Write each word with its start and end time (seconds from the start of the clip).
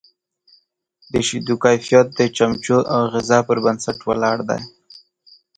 د 1.11 1.13
شیدو 1.27 1.55
کیفیت 1.63 2.07
د 2.17 2.19
چمچو 2.35 2.77
او 2.93 3.01
غذا 3.13 3.39
پر 3.47 3.57
بنسټ 3.63 3.99
ولاړ 4.09 4.37
دی. 4.49 4.61